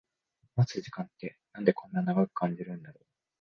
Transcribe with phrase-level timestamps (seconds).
[0.55, 3.05] 待つ時間ってなんでこんな長く感じるんだろう